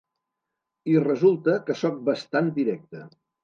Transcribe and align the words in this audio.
I 0.93 0.95
resulta 1.03 1.59
que 1.69 1.77
sóc 1.85 2.03
bastant 2.11 2.53
directe. 2.61 3.09